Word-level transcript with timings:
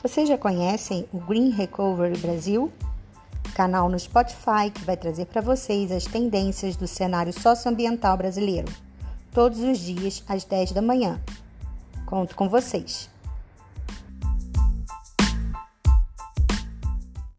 Vocês 0.00 0.28
já 0.28 0.38
conhecem 0.38 1.08
o 1.12 1.18
Green 1.18 1.50
Recovery 1.50 2.16
Brasil? 2.18 2.72
Canal 3.52 3.88
no 3.88 3.98
Spotify 3.98 4.70
que 4.72 4.84
vai 4.84 4.96
trazer 4.96 5.26
para 5.26 5.40
vocês 5.40 5.90
as 5.90 6.04
tendências 6.04 6.76
do 6.76 6.86
cenário 6.86 7.32
socioambiental 7.32 8.16
brasileiro, 8.16 8.72
todos 9.32 9.58
os 9.58 9.76
dias 9.76 10.22
às 10.28 10.44
10 10.44 10.70
da 10.70 10.80
manhã. 10.80 11.20
Conto 12.06 12.36
com 12.36 12.48
vocês. 12.48 13.10